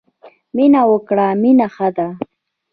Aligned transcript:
مینه 0.55 0.81
وکړی 0.91 1.27
مینه 1.41 1.67
ښه 1.73 1.87
ده. 1.97 2.07